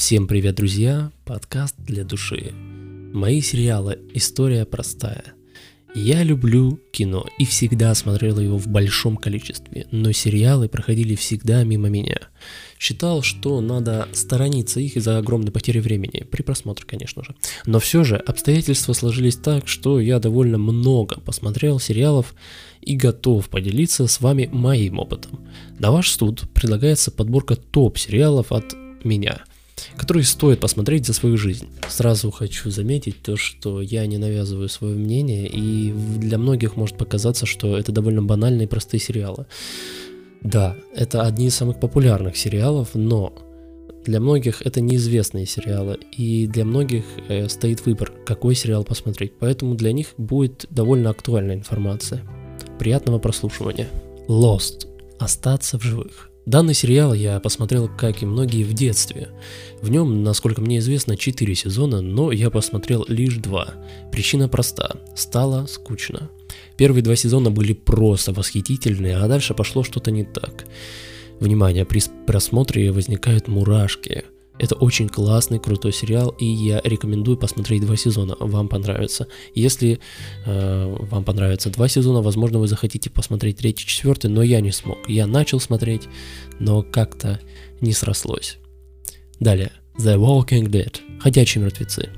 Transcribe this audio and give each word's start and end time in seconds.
Всем 0.00 0.26
привет, 0.26 0.54
друзья! 0.54 1.12
Подкаст 1.26 1.76
для 1.76 2.04
души. 2.04 2.54
Мои 3.12 3.42
сериалы 3.42 3.98
«История 4.14 4.64
простая». 4.64 5.34
Я 5.94 6.22
люблю 6.22 6.80
кино 6.90 7.26
и 7.38 7.44
всегда 7.44 7.94
смотрел 7.94 8.40
его 8.40 8.56
в 8.56 8.66
большом 8.66 9.18
количестве, 9.18 9.86
но 9.90 10.10
сериалы 10.12 10.70
проходили 10.70 11.16
всегда 11.16 11.64
мимо 11.64 11.90
меня. 11.90 12.16
Считал, 12.78 13.20
что 13.20 13.60
надо 13.60 14.08
сторониться 14.12 14.80
их 14.80 14.96
из-за 14.96 15.18
огромной 15.18 15.52
потери 15.52 15.80
времени, 15.80 16.26
при 16.28 16.42
просмотре, 16.42 16.86
конечно 16.86 17.22
же. 17.22 17.36
Но 17.66 17.78
все 17.78 18.02
же 18.02 18.16
обстоятельства 18.16 18.94
сложились 18.94 19.36
так, 19.36 19.68
что 19.68 20.00
я 20.00 20.18
довольно 20.18 20.56
много 20.56 21.20
посмотрел 21.20 21.78
сериалов 21.78 22.34
и 22.80 22.96
готов 22.96 23.50
поделиться 23.50 24.06
с 24.06 24.22
вами 24.22 24.48
моим 24.50 24.98
опытом. 24.98 25.46
На 25.78 25.90
ваш 25.90 26.10
суд 26.10 26.50
предлагается 26.54 27.10
подборка 27.10 27.54
топ-сериалов 27.54 28.50
от 28.50 28.74
меня– 29.04 29.44
которые 29.96 30.24
стоит 30.24 30.60
посмотреть 30.60 31.06
за 31.06 31.12
свою 31.12 31.36
жизнь. 31.36 31.68
Сразу 31.88 32.30
хочу 32.30 32.70
заметить 32.70 33.22
то, 33.22 33.36
что 33.36 33.80
я 33.80 34.06
не 34.06 34.18
навязываю 34.18 34.68
свое 34.68 34.94
мнение, 34.94 35.46
и 35.46 35.92
для 35.92 36.38
многих 36.38 36.76
может 36.76 36.96
показаться, 36.96 37.46
что 37.46 37.76
это 37.76 37.92
довольно 37.92 38.22
банальные 38.22 38.66
и 38.66 38.68
простые 38.68 39.00
сериалы. 39.00 39.46
Да, 40.42 40.76
это 40.94 41.22
одни 41.22 41.46
из 41.46 41.54
самых 41.54 41.80
популярных 41.80 42.36
сериалов, 42.36 42.90
но 42.94 43.34
для 44.04 44.20
многих 44.20 44.62
это 44.62 44.80
неизвестные 44.80 45.46
сериалы, 45.46 45.98
и 46.16 46.46
для 46.46 46.64
многих 46.64 47.04
э, 47.28 47.48
стоит 47.48 47.84
выбор, 47.84 48.12
какой 48.24 48.54
сериал 48.54 48.84
посмотреть, 48.84 49.32
поэтому 49.38 49.74
для 49.74 49.92
них 49.92 50.14
будет 50.16 50.66
довольно 50.70 51.10
актуальная 51.10 51.56
информация. 51.56 52.22
Приятного 52.78 53.18
прослушивания. 53.18 53.88
Lost. 54.26 54.86
Остаться 55.18 55.78
в 55.78 55.82
живых. 55.82 56.29
Данный 56.46 56.74
сериал 56.74 57.12
я 57.12 57.38
посмотрел, 57.38 57.88
как 57.88 58.22
и 58.22 58.26
многие, 58.26 58.64
в 58.64 58.72
детстве. 58.72 59.28
В 59.82 59.90
нем, 59.90 60.22
насколько 60.22 60.60
мне 60.60 60.78
известно, 60.78 61.16
4 61.16 61.54
сезона, 61.54 62.00
но 62.00 62.32
я 62.32 62.50
посмотрел 62.50 63.04
лишь 63.08 63.36
2. 63.36 63.74
Причина 64.10 64.48
проста– 64.48 64.96
стало 65.14 65.66
скучно. 65.66 66.30
Первые 66.76 67.02
два 67.02 67.14
сезона 67.14 67.50
были 67.50 67.74
просто 67.74 68.32
восхитительные, 68.32 69.16
а 69.16 69.28
дальше 69.28 69.54
пошло 69.54 69.82
что-то 69.82 70.10
не 70.10 70.24
так. 70.24 70.64
Внимание, 71.38 71.84
при 71.84 72.02
просмотре 72.26 72.90
возникают 72.90 73.46
мурашки– 73.46 74.24
это 74.60 74.74
очень 74.74 75.08
классный, 75.08 75.58
крутой 75.58 75.92
сериал, 75.92 76.34
и 76.38 76.44
я 76.44 76.80
рекомендую 76.84 77.38
посмотреть 77.38 77.80
два 77.80 77.96
сезона, 77.96 78.36
вам 78.38 78.68
понравится. 78.68 79.26
Если 79.54 80.00
э, 80.44 80.96
вам 81.10 81.24
понравится 81.24 81.70
два 81.70 81.88
сезона, 81.88 82.20
возможно, 82.20 82.58
вы 82.58 82.68
захотите 82.68 83.08
посмотреть 83.08 83.56
третий, 83.56 83.86
четвертый, 83.86 84.28
но 84.28 84.42
я 84.42 84.60
не 84.60 84.70
смог. 84.70 84.98
Я 85.08 85.26
начал 85.26 85.60
смотреть, 85.60 86.08
но 86.58 86.82
как-то 86.82 87.40
не 87.80 87.94
срослось. 87.94 88.58
Далее. 89.40 89.72
The 89.98 90.16
Walking 90.16 90.66
Dead. 90.66 90.94
Ходячие 91.20 91.64
мертвецы. 91.64 92.10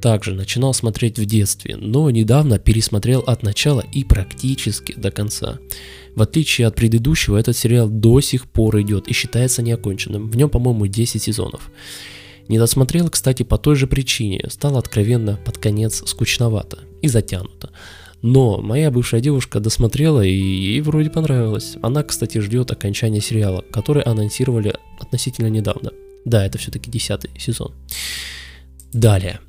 Также 0.00 0.34
начинал 0.34 0.74
смотреть 0.74 1.18
в 1.18 1.24
детстве, 1.24 1.76
но 1.76 2.10
недавно 2.10 2.58
пересмотрел 2.58 3.20
от 3.20 3.42
начала 3.42 3.84
и 3.92 4.04
практически 4.04 4.94
до 4.96 5.10
конца. 5.10 5.58
В 6.14 6.22
отличие 6.22 6.66
от 6.66 6.76
предыдущего, 6.76 7.36
этот 7.36 7.56
сериал 7.56 7.88
до 7.88 8.20
сих 8.20 8.48
пор 8.48 8.80
идет 8.80 9.08
и 9.08 9.12
считается 9.12 9.62
неоконченным. 9.62 10.30
В 10.30 10.36
нем, 10.36 10.50
по-моему, 10.50 10.86
10 10.86 11.22
сезонов. 11.22 11.70
Не 12.48 12.58
досмотрел, 12.58 13.10
кстати, 13.10 13.42
по 13.42 13.58
той 13.58 13.76
же 13.76 13.86
причине. 13.86 14.44
Стало 14.48 14.78
откровенно 14.78 15.38
под 15.44 15.58
конец 15.58 16.02
скучновато 16.06 16.78
и 17.02 17.08
затянуто. 17.08 17.70
Но 18.22 18.60
моя 18.60 18.90
бывшая 18.90 19.20
девушка 19.20 19.60
досмотрела 19.60 20.22
и 20.24 20.32
ей 20.32 20.80
вроде 20.80 21.10
понравилось. 21.10 21.76
Она, 21.82 22.02
кстати, 22.02 22.38
ждет 22.38 22.70
окончания 22.70 23.20
сериала, 23.20 23.64
который 23.70 24.02
анонсировали 24.02 24.74
относительно 24.98 25.48
недавно. 25.48 25.92
Да, 26.24 26.44
это 26.44 26.58
все-таки 26.58 26.90
десятый 26.90 27.30
сезон. 27.38 27.74
Далее. 28.92 29.40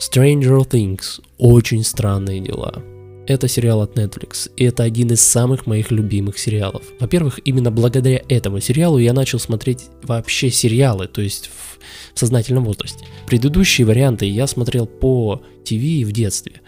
Stranger 0.00 0.66
Things. 0.66 1.20
Очень 1.36 1.84
странные 1.84 2.40
дела. 2.40 2.82
Это 3.26 3.48
сериал 3.48 3.82
от 3.82 3.98
Netflix, 3.98 4.50
и 4.56 4.64
это 4.64 4.82
один 4.82 5.12
из 5.12 5.20
самых 5.20 5.66
моих 5.66 5.90
любимых 5.90 6.38
сериалов. 6.38 6.82
Во-первых, 6.98 7.38
именно 7.44 7.70
благодаря 7.70 8.22
этому 8.30 8.60
сериалу 8.60 8.96
я 8.96 9.12
начал 9.12 9.38
смотреть 9.38 9.84
вообще 10.02 10.50
сериалы, 10.50 11.06
то 11.06 11.20
есть 11.20 11.48
в, 11.48 12.18
сознательном 12.18 12.64
возрасте. 12.64 13.04
Предыдущие 13.26 13.86
варианты 13.86 14.24
я 14.24 14.46
смотрел 14.46 14.86
по 14.86 15.42
ТВ 15.64 15.74
в 15.74 16.12
детстве, 16.12 16.62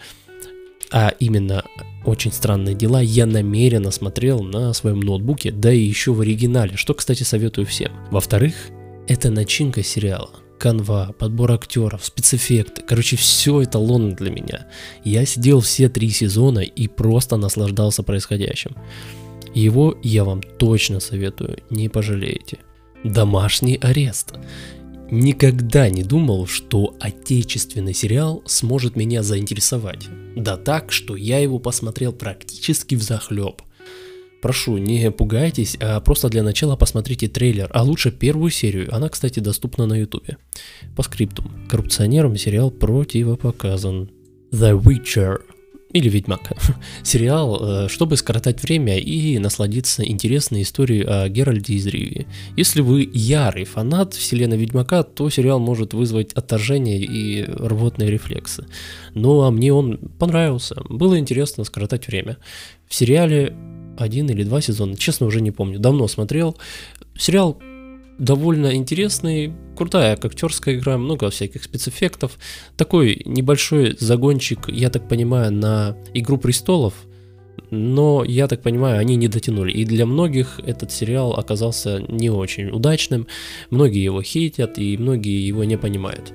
а 0.91 1.11
именно 1.19 1.65
очень 2.05 2.31
странные 2.31 2.75
дела 2.75 3.01
я 3.01 3.25
намеренно 3.25 3.89
смотрел 3.89 4.43
на 4.43 4.73
своем 4.73 4.99
ноутбуке, 4.99 5.51
да 5.51 5.73
и 5.73 5.79
еще 5.79 6.13
в 6.13 6.21
оригинале, 6.21 6.77
что, 6.77 6.93
кстати, 6.93 7.23
советую 7.23 7.65
всем. 7.65 7.91
Во-вторых, 8.11 8.53
это 9.07 9.31
начинка 9.31 9.81
сериала 9.81 10.42
канва, 10.63 11.13
подбор 11.19 11.51
актеров, 11.51 12.05
спецэффекты. 12.05 12.83
Короче, 12.87 13.17
все 13.17 13.63
это 13.63 13.79
лон 13.79 14.15
для 14.15 14.31
меня. 14.31 14.67
Я 15.03 15.25
сидел 15.25 15.59
все 15.59 15.89
три 15.89 16.09
сезона 16.09 16.59
и 16.59 16.87
просто 16.87 17.35
наслаждался 17.35 18.01
происходящим. 18.01 18.77
Его 19.53 19.97
я 20.03 20.23
вам 20.23 20.41
точно 20.41 21.01
советую, 21.01 21.57
не 21.69 21.89
пожалеете. 21.89 22.59
Домашний 23.03 23.75
арест. 23.75 24.35
Никогда 25.11 25.89
не 25.89 26.01
думал, 26.01 26.47
что 26.47 26.95
отечественный 26.97 27.93
сериал 27.93 28.41
сможет 28.45 28.95
меня 28.95 29.21
заинтересовать. 29.21 30.07
Да 30.37 30.55
так, 30.55 30.93
что 30.93 31.17
я 31.17 31.39
его 31.39 31.59
посмотрел 31.59 32.13
практически 32.13 32.95
в 32.95 33.03
захлеб. 33.03 33.61
Прошу, 34.43 34.77
не 34.77 35.09
пугайтесь, 35.09 35.77
а 35.79 36.01
просто 36.01 36.27
для 36.27 36.43
начала 36.43 36.75
посмотрите 36.75 37.29
трейлер, 37.29 37.69
а 37.73 37.81
лучше 37.81 38.11
первую 38.11 38.51
серию. 38.51 38.93
Она, 38.93 39.07
кстати, 39.07 39.39
доступна 39.39 39.85
на 39.85 39.97
ютубе. 39.97 40.35
По 40.97 41.03
скриптум. 41.03 41.49
Коррупционерам 41.69 42.35
сериал 42.35 42.69
противопоказан. 42.69 44.09
The 44.51 44.77
Witcher 44.77 45.39
или 45.93 46.09
Ведьмак. 46.09 46.51
Сериал, 47.03 47.85
э, 47.85 47.87
чтобы 47.87 48.17
скоротать 48.17 48.61
время 48.61 48.99
и 48.99 49.39
насладиться 49.39 50.03
интересной 50.05 50.63
историей 50.63 51.03
о 51.03 51.29
Геральде 51.29 51.75
из 51.75 51.87
Ривии. 51.87 52.27
Если 52.57 52.81
вы 52.81 53.09
ярый 53.13 53.63
фанат 53.63 54.13
вселенной 54.13 54.57
Ведьмака, 54.57 55.03
то 55.03 55.29
сериал 55.29 55.59
может 55.59 55.93
вызвать 55.93 56.33
отторжение 56.33 56.99
и 56.99 57.43
рвотные 57.43 58.11
рефлексы. 58.11 58.65
Ну 59.13 59.43
а 59.43 59.51
мне 59.51 59.71
он 59.71 59.99
понравился. 60.19 60.81
Было 60.89 61.17
интересно 61.17 61.63
скоротать 61.63 62.07
время. 62.07 62.39
В 62.89 62.93
сериале 62.95 63.55
один 63.97 64.29
или 64.29 64.43
два 64.43 64.61
сезона, 64.61 64.95
честно 64.95 65.27
уже 65.27 65.41
не 65.41 65.51
помню, 65.51 65.79
давно 65.79 66.07
смотрел. 66.07 66.57
Сериал 67.17 67.59
довольно 68.19 68.75
интересный, 68.75 69.53
крутая 69.75 70.17
актерская 70.21 70.75
игра, 70.75 70.97
много 70.97 71.29
всяких 71.29 71.63
спецэффектов. 71.63 72.37
Такой 72.77 73.21
небольшой 73.25 73.95
загончик, 73.99 74.69
я 74.69 74.89
так 74.89 75.07
понимаю, 75.07 75.51
на 75.51 75.97
Игру 76.13 76.37
престолов– 76.37 76.93
но, 77.69 78.23
я 78.23 78.47
так 78.47 78.61
понимаю, 78.61 78.99
они 78.99 79.15
не 79.15 79.27
дотянули. 79.27 79.71
И 79.71 79.85
для 79.85 80.05
многих 80.05 80.59
этот 80.65 80.91
сериал 80.91 81.33
оказался 81.33 81.99
не 82.07 82.29
очень 82.29 82.69
удачным. 82.69 83.27
Многие 83.69 84.03
его 84.03 84.21
хейтят, 84.21 84.77
и 84.77 84.97
многие 84.97 85.45
его 85.45 85.63
не 85.63 85.77
понимают. 85.77 86.33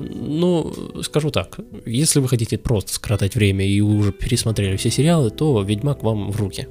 Ну, 0.00 0.72
скажу 1.02 1.30
так, 1.30 1.60
если 1.86 2.20
вы 2.20 2.28
хотите 2.28 2.58
просто 2.58 2.92
скоротать 2.94 3.34
время 3.34 3.66
и 3.66 3.80
уже 3.80 4.12
пересмотрели 4.12 4.76
все 4.76 4.90
сериалы, 4.90 5.30
то 5.30 5.62
Ведьмак 5.62 6.02
вам 6.02 6.30
в 6.30 6.40
руки. 6.40 6.66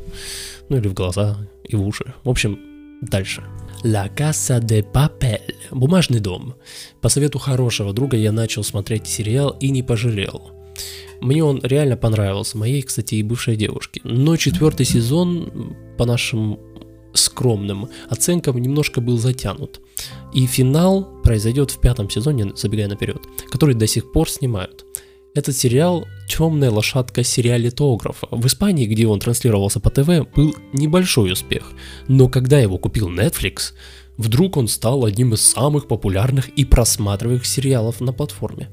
Ну 0.70 0.78
или 0.78 0.88
в 0.88 0.94
глаза 0.94 1.38
и 1.64 1.76
в 1.76 1.88
уши. 1.88 2.14
В 2.24 2.30
общем, 2.30 2.60
дальше. 3.02 3.44
La 3.84 4.14
Casa 4.14 4.60
de 4.60 4.86
Papel. 4.92 5.40
Бумажный 5.72 6.20
дом. 6.20 6.56
По 7.00 7.08
совету 7.08 7.40
хорошего 7.40 7.94
друга 7.94 8.18
я 8.18 8.34
начал 8.34 8.64
смотреть 8.64 9.08
сериал 9.08 9.56
и 9.62 9.70
не 9.70 9.82
пожалел. 9.82 10.52
Мне 11.22 11.44
он 11.44 11.60
реально 11.64 11.98
понравился, 11.98 12.58
моей, 12.58 12.82
кстати, 12.82 13.16
и 13.16 13.24
бывшей 13.24 13.56
девушке. 13.56 14.02
Но 14.04 14.38
четвертый 14.38 14.86
сезон, 14.86 15.76
по 15.98 16.06
нашим 16.06 16.60
скромным 17.14 17.90
оценкам, 18.08 18.58
немножко 18.58 19.02
был 19.02 19.18
затянут. 19.18 19.82
И 20.34 20.46
финал 20.46 21.04
произойдет 21.24 21.72
в 21.72 21.80
пятом 21.80 22.10
сезоне, 22.10 22.54
забегая 22.56 22.88
наперед, 22.88 23.22
который 23.50 23.76
до 23.76 23.88
сих 23.88 24.12
пор 24.12 24.30
снимают. 24.30 24.86
Этот 25.36 25.56
сериал 25.56 26.08
«Темная 26.28 26.72
лошадка 26.72 27.24
сериалитографа». 27.24 28.28
В 28.32 28.48
Испании, 28.48 28.88
где 28.88 29.06
он 29.06 29.20
транслировался 29.20 29.80
по 29.80 29.90
ТВ, 29.90 30.28
был 30.36 30.56
небольшой 30.74 31.32
успех. 31.32 31.72
Но 32.08 32.28
когда 32.30 32.60
его 32.60 32.78
купил 32.78 33.10
Netflix, 33.10 33.74
вдруг 34.18 34.58
он 34.58 34.68
стал 34.68 35.06
одним 35.06 35.34
из 35.34 35.42
самых 35.42 35.88
популярных 35.88 36.50
и 36.50 36.66
просматриваемых 36.66 37.46
сериалов 37.46 38.02
на 38.02 38.12
платформе. 38.12 38.70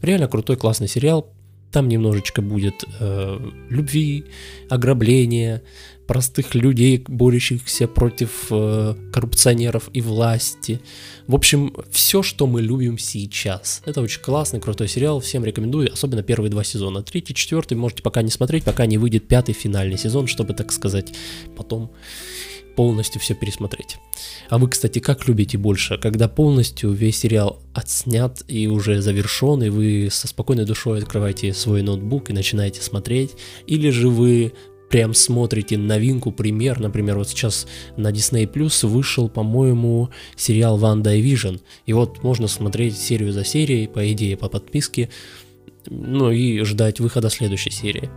Реально 0.00 0.28
крутой, 0.28 0.56
классный 0.56 0.88
сериал, 0.88 1.32
там 1.70 1.88
немножечко 1.88 2.42
будет 2.42 2.84
э, 3.00 3.38
любви, 3.68 4.24
ограбления, 4.68 5.62
простых 6.08 6.54
людей, 6.54 7.04
борющихся 7.06 7.86
против 7.86 8.46
э, 8.50 8.94
коррупционеров 9.12 9.90
и 9.92 10.00
власти. 10.00 10.80
В 11.26 11.34
общем, 11.34 11.74
все, 11.90 12.22
что 12.22 12.46
мы 12.46 12.62
любим 12.62 12.96
сейчас. 12.98 13.82
Это 13.84 14.00
очень 14.00 14.22
классный, 14.22 14.58
крутой 14.58 14.88
сериал, 14.88 15.20
всем 15.20 15.44
рекомендую, 15.44 15.92
особенно 15.92 16.22
первые 16.22 16.50
два 16.50 16.64
сезона. 16.64 17.02
Третий, 17.02 17.34
четвертый 17.34 17.74
можете 17.74 18.02
пока 18.02 18.22
не 18.22 18.30
смотреть, 18.30 18.64
пока 18.64 18.86
не 18.86 18.96
выйдет 18.96 19.28
пятый 19.28 19.52
финальный 19.52 19.98
сезон, 19.98 20.26
чтобы, 20.26 20.54
так 20.54 20.72
сказать, 20.72 21.12
потом 21.54 21.92
полностью 22.78 23.20
все 23.20 23.34
пересмотреть. 23.34 23.96
А 24.50 24.56
вы, 24.56 24.68
кстати, 24.68 25.00
как 25.00 25.26
любите 25.26 25.58
больше, 25.58 25.98
когда 25.98 26.28
полностью 26.28 26.92
весь 26.92 27.18
сериал 27.18 27.60
отснят 27.74 28.40
и 28.46 28.68
уже 28.68 29.02
завершен, 29.02 29.64
и 29.64 29.68
вы 29.68 30.10
со 30.12 30.28
спокойной 30.28 30.64
душой 30.64 31.00
открываете 31.00 31.52
свой 31.54 31.82
ноутбук 31.82 32.30
и 32.30 32.32
начинаете 32.32 32.80
смотреть, 32.80 33.32
или 33.66 33.90
же 33.90 34.08
вы 34.08 34.52
прям 34.90 35.12
смотрите 35.12 35.76
новинку, 35.76 36.30
пример, 36.30 36.78
например, 36.78 37.18
вот 37.18 37.28
сейчас 37.28 37.66
на 37.96 38.12
Disney 38.12 38.46
Plus 38.46 38.86
вышел, 38.86 39.28
по-моему, 39.28 40.10
сериал 40.36 40.78
Ванда 40.78 41.12
и 41.16 41.20
Vision, 41.20 41.60
и 41.84 41.92
вот 41.92 42.22
можно 42.22 42.46
смотреть 42.46 42.96
серию 42.96 43.32
за 43.32 43.44
серией, 43.44 43.88
по 43.88 44.12
идее, 44.12 44.36
по 44.36 44.48
подписке, 44.48 45.08
ну 45.90 46.30
и 46.30 46.62
ждать 46.62 47.00
выхода 47.00 47.28
следующей 47.28 47.70
серии. 47.70 48.08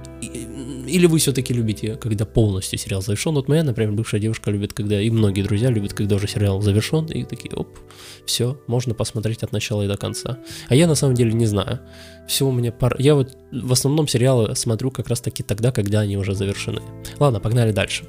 Или 0.91 1.05
вы 1.05 1.19
все-таки 1.19 1.53
любите, 1.53 1.95
когда 1.95 2.25
полностью 2.25 2.77
сериал 2.77 3.01
завершен? 3.01 3.33
Вот 3.33 3.47
моя, 3.47 3.63
например, 3.63 3.93
бывшая 3.93 4.19
девушка 4.19 4.51
любит, 4.51 4.73
когда, 4.73 5.01
и 5.01 5.09
многие 5.09 5.41
друзья 5.41 5.69
любят, 5.69 5.93
когда 5.93 6.15
уже 6.15 6.27
сериал 6.27 6.61
завершен, 6.61 7.05
и 7.05 7.23
такие, 7.23 7.53
оп, 7.55 7.79
все, 8.25 8.59
можно 8.67 8.93
посмотреть 8.93 9.43
от 9.43 9.53
начала 9.53 9.83
и 9.83 9.87
до 9.87 9.97
конца. 9.97 10.39
А 10.67 10.75
я 10.75 10.87
на 10.87 10.95
самом 10.95 11.15
деле 11.15 11.31
не 11.31 11.45
знаю. 11.45 11.79
Все 12.27 12.45
у 12.45 12.51
меня 12.51 12.71
пар... 12.71 12.95
Я 12.99 13.15
вот 13.15 13.37
в 13.51 13.71
основном 13.71 14.07
сериалы 14.07 14.55
смотрю 14.55 14.91
как 14.91 15.07
раз 15.07 15.21
таки 15.21 15.43
тогда, 15.43 15.71
когда 15.71 16.01
они 16.01 16.17
уже 16.17 16.35
завершены. 16.35 16.81
Ладно, 17.19 17.39
погнали 17.39 17.71
дальше. 17.71 18.05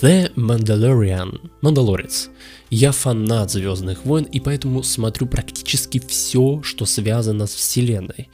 The 0.00 0.34
Mandalorian. 0.34 1.50
Мандалорец. 1.60 2.30
Я 2.70 2.92
фанат 2.92 3.50
Звездных 3.50 4.04
войн, 4.04 4.24
и 4.24 4.40
поэтому 4.40 4.82
смотрю 4.82 5.26
практически 5.26 6.00
все, 6.00 6.62
что 6.62 6.86
связано 6.86 7.46
с 7.46 7.54
вселенной. 7.54 8.30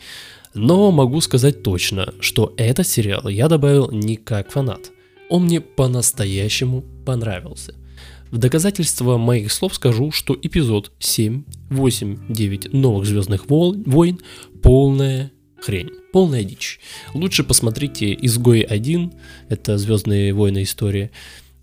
Но 0.58 0.90
могу 0.90 1.20
сказать 1.20 1.62
точно, 1.62 2.12
что 2.18 2.52
этот 2.56 2.86
сериал 2.88 3.28
я 3.28 3.46
добавил 3.46 3.92
не 3.92 4.16
как 4.16 4.50
фанат. 4.50 4.90
Он 5.30 5.44
мне 5.44 5.60
по-настоящему 5.60 6.82
понравился. 7.06 7.76
В 8.32 8.38
доказательство 8.38 9.18
моих 9.18 9.52
слов 9.52 9.76
скажу, 9.76 10.10
что 10.10 10.36
эпизод 10.40 10.90
7, 10.98 11.44
8, 11.70 12.18
9 12.28 12.72
новых 12.72 13.06
Звездных 13.06 13.48
войн 13.48 14.18
полная 14.60 15.30
хрень, 15.60 15.90
полная 16.12 16.42
дичь. 16.42 16.80
Лучше 17.14 17.44
посмотрите 17.44 18.12
«Изгой 18.20 18.62
1», 18.62 19.12
это 19.48 19.78
Звездные 19.78 20.34
войны 20.34 20.64
история, 20.64 21.12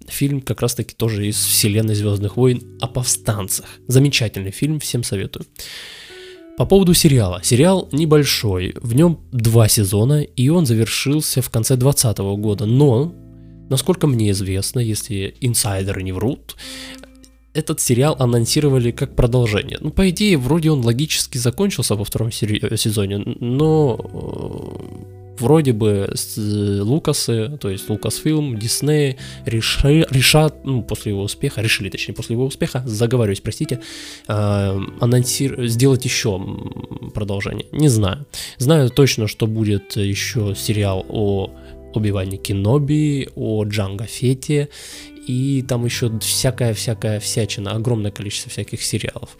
фильм 0.07 0.39
как 0.39 0.61
раз 0.61 0.73
таки 0.73 0.95
тоже 0.95 1.27
из 1.27 1.35
вселенной 1.35 1.95
Звездных 1.95 2.37
войн 2.37 2.63
о 2.79 2.87
повстанцах. 2.87 3.65
Замечательный 3.87 4.51
фильм, 4.51 4.79
всем 4.79 5.03
советую. 5.03 5.45
По 6.57 6.65
поводу 6.65 6.93
сериала. 6.93 7.41
Сериал 7.43 7.89
небольшой, 7.91 8.75
в 8.81 8.95
нем 8.95 9.19
два 9.33 9.67
сезона, 9.67 10.21
и 10.21 10.47
он 10.47 10.65
завершился 10.65 11.41
в 11.41 11.49
конце 11.49 11.75
2020 11.75 12.17
года. 12.39 12.65
Но, 12.65 13.13
насколько 13.69 14.07
мне 14.07 14.31
известно, 14.31 14.79
если 14.79 15.35
инсайдеры 15.41 16.01
не 16.01 16.13
врут, 16.13 16.55
этот 17.53 17.81
сериал 17.81 18.15
анонсировали 18.19 18.91
как 18.91 19.15
продолжение. 19.15 19.79
Ну, 19.81 19.89
по 19.89 20.09
идее, 20.09 20.37
вроде 20.37 20.71
он 20.71 20.79
логически 20.85 21.37
закончился 21.37 21.95
во 21.95 22.05
втором 22.05 22.31
сезоне, 22.31 23.17
но 23.17 23.97
вроде 25.39 25.73
бы 25.73 26.13
Лукасы, 26.37 27.57
то 27.59 27.69
есть 27.69 27.89
Лукасфилм, 27.89 28.57
Дисней 28.57 29.17
реши, 29.45 30.05
решат, 30.09 30.65
ну, 30.65 30.81
после 30.81 31.11
его 31.11 31.23
успеха, 31.23 31.61
решили, 31.61 31.89
точнее, 31.89 32.13
после 32.13 32.35
его 32.35 32.45
успеха, 32.45 32.83
заговариваюсь, 32.85 33.41
простите, 33.41 33.79
э, 34.27 34.79
анонсир, 34.99 35.67
сделать 35.67 36.05
еще 36.05 36.39
продолжение. 37.13 37.65
Не 37.71 37.89
знаю. 37.89 38.25
Знаю 38.57 38.89
точно, 38.89 39.27
что 39.27 39.47
будет 39.47 39.95
еще 39.95 40.55
сериал 40.55 41.05
о 41.09 41.51
Оби-Ване 41.93 42.37
Кеноби, 42.37 43.29
о 43.35 43.63
Джанго 43.63 44.05
Фете 44.05 44.69
и 45.25 45.63
там 45.67 45.85
еще 45.85 46.17
всякая-всякая 46.19 47.19
всячина, 47.19 47.71
огромное 47.71 48.11
количество 48.11 48.51
всяких 48.51 48.83
сериалов. 48.83 49.37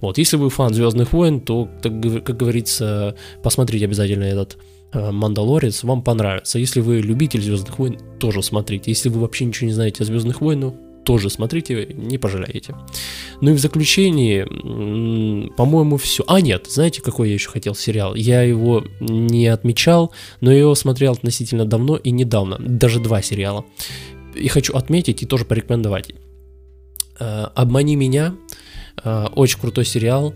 Вот, 0.00 0.18
если 0.18 0.36
вы 0.36 0.50
фан 0.50 0.74
Звездных 0.74 1.12
войн, 1.12 1.40
то, 1.40 1.68
как 1.82 2.36
говорится, 2.36 3.16
посмотрите 3.42 3.84
обязательно 3.84 4.24
этот 4.24 4.58
Э, 4.92 5.10
Мандалорец 5.10 5.84
вам 5.84 6.02
понравится. 6.02 6.58
Если 6.58 6.80
вы 6.80 7.00
любитель 7.00 7.42
Звездных 7.42 7.78
войн, 7.78 7.98
тоже 8.18 8.42
смотрите. 8.42 8.90
Если 8.90 9.08
вы 9.08 9.20
вообще 9.20 9.44
ничего 9.44 9.66
не 9.68 9.72
знаете 9.72 10.02
о 10.02 10.06
Звездных 10.06 10.40
войнах, 10.40 10.74
тоже 11.04 11.30
смотрите, 11.30 11.86
не 11.94 12.18
пожалеете. 12.18 12.74
Ну 13.40 13.50
и 13.50 13.54
в 13.54 13.58
заключении, 13.58 14.44
по-моему, 15.56 15.96
все. 15.96 16.24
А, 16.26 16.40
нет, 16.40 16.66
знаете, 16.68 17.00
какой 17.00 17.28
я 17.28 17.34
еще 17.34 17.48
хотел 17.48 17.74
сериал? 17.74 18.14
Я 18.14 18.42
его 18.42 18.84
не 19.00 19.46
отмечал, 19.46 20.12
но 20.40 20.52
я 20.52 20.58
его 20.58 20.74
смотрел 20.74 21.12
относительно 21.12 21.64
давно 21.64 21.96
и 21.96 22.10
недавно. 22.10 22.58
Даже 22.58 23.00
два 23.00 23.22
сериала. 23.22 23.64
И 24.34 24.48
хочу 24.48 24.74
отметить 24.74 25.22
и 25.22 25.26
тоже 25.26 25.44
порекомендовать. 25.44 26.12
Э, 27.18 27.46
«Обмани 27.54 27.96
меня» 27.96 28.34
э, 29.04 29.26
очень 29.34 29.58
крутой 29.58 29.84
сериал. 29.84 30.34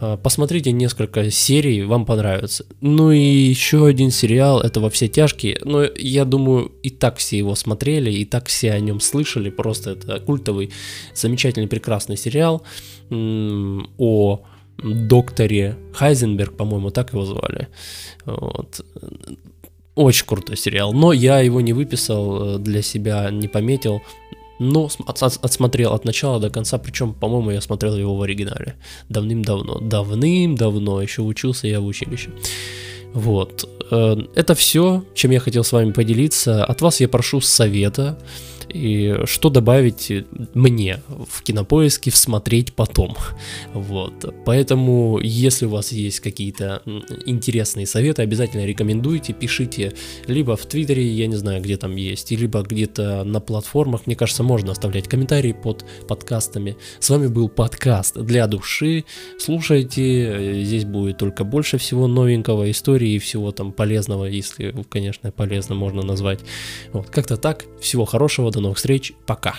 Э, 0.00 0.18
посмотрите 0.22 0.72
несколько 0.72 1.30
серий, 1.30 1.84
вам 1.84 2.04
понравится. 2.04 2.66
Ну 2.80 3.10
и 3.10 3.18
еще 3.18 3.86
один 3.86 4.10
сериал, 4.10 4.60
это 4.60 4.80
«Во 4.80 4.90
все 4.90 5.08
тяжкие». 5.08 5.58
Но 5.64 5.84
я 5.84 6.24
думаю, 6.24 6.72
и 6.82 6.90
так 6.90 7.16
все 7.18 7.38
его 7.38 7.54
смотрели, 7.54 8.10
и 8.10 8.24
так 8.24 8.48
все 8.48 8.72
о 8.72 8.80
нем 8.80 9.00
слышали. 9.00 9.50
Просто 9.50 9.90
это 9.92 10.20
культовый, 10.20 10.72
замечательный, 11.14 11.68
прекрасный 11.68 12.16
сериал 12.16 12.62
о 13.98 14.42
докторе 14.78 15.76
Хайзенберг, 15.92 16.56
по-моему, 16.56 16.90
так 16.90 17.12
его 17.12 17.24
звали. 17.24 17.68
Вот. 18.24 18.84
Очень 19.96 20.26
крутой 20.26 20.56
сериал, 20.56 20.92
но 20.92 21.12
я 21.12 21.40
его 21.40 21.60
не 21.60 21.72
выписал 21.72 22.56
э, 22.56 22.58
для 22.58 22.82
себя, 22.82 23.30
не 23.30 23.48
пометил 23.48 24.02
но 24.58 24.88
от, 25.06 25.22
от, 25.22 25.38
отсмотрел 25.44 25.92
от 25.92 26.04
начала 26.04 26.40
до 26.40 26.50
конца, 26.50 26.78
причем, 26.78 27.12
по-моему, 27.12 27.50
я 27.50 27.60
смотрел 27.60 27.96
его 27.96 28.16
в 28.16 28.22
оригинале 28.22 28.76
давным-давно. 29.08 29.80
Давным-давно, 29.80 31.02
еще 31.02 31.22
учился 31.22 31.66
я 31.66 31.80
в 31.80 31.86
училище. 31.86 32.30
Вот. 33.12 33.68
Э, 33.90 34.16
это 34.34 34.54
все, 34.54 35.04
чем 35.14 35.30
я 35.30 35.40
хотел 35.40 35.64
с 35.64 35.72
вами 35.72 35.92
поделиться. 35.92 36.64
От 36.64 36.80
вас 36.80 37.00
я 37.00 37.08
прошу 37.08 37.40
совета 37.40 38.18
и 38.76 39.26
что 39.26 39.50
добавить 39.50 40.12
мне 40.54 41.02
в 41.08 41.42
кинопоиске 41.42 42.10
всмотреть 42.10 42.74
потом. 42.74 43.16
Вот. 43.72 44.34
Поэтому, 44.44 45.18
если 45.22 45.66
у 45.66 45.70
вас 45.70 45.92
есть 45.92 46.20
какие-то 46.20 46.82
интересные 47.24 47.86
советы, 47.86 48.22
обязательно 48.22 48.66
рекомендуйте, 48.66 49.32
пишите 49.32 49.94
либо 50.26 50.56
в 50.56 50.66
Твиттере, 50.66 51.06
я 51.06 51.26
не 51.26 51.36
знаю, 51.36 51.62
где 51.62 51.76
там 51.76 51.96
есть, 51.96 52.30
либо 52.30 52.62
где-то 52.62 53.24
на 53.24 53.40
платформах. 53.40 54.06
Мне 54.06 54.16
кажется, 54.16 54.42
можно 54.42 54.72
оставлять 54.72 55.08
комментарии 55.08 55.52
под 55.52 55.84
подкастами. 56.06 56.76
С 57.00 57.10
вами 57.10 57.28
был 57.28 57.48
подкаст 57.48 58.18
для 58.18 58.46
души. 58.46 59.04
Слушайте, 59.38 60.62
здесь 60.64 60.84
будет 60.84 61.18
только 61.18 61.44
больше 61.44 61.78
всего 61.78 62.06
новенького, 62.06 62.70
истории 62.70 63.12
и 63.12 63.18
всего 63.18 63.52
там 63.52 63.72
полезного, 63.72 64.26
если, 64.26 64.74
конечно, 64.88 65.30
полезно 65.32 65.74
можно 65.74 66.02
назвать. 66.02 66.40
Вот, 66.92 67.08
как-то 67.10 67.36
так. 67.36 67.64
Всего 67.80 68.04
хорошего, 68.04 68.50
до 68.50 68.60
новых 68.66 68.78
встреч, 68.78 69.12
пока. 69.26 69.54